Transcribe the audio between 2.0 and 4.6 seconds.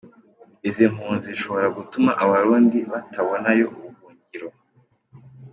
Abarundi batabonayo ubuhungiro.